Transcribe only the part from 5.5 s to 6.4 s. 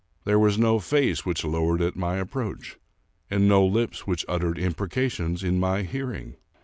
my hearing.